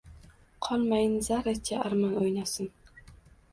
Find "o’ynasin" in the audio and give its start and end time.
2.25-2.75